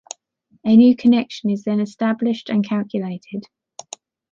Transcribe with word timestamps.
A 0.65 0.75
new 0.75 0.95
connection 0.95 1.51
is 1.51 1.63
then 1.63 1.79
established 1.79 2.49
and 2.49 2.67
calculated. 2.67 3.43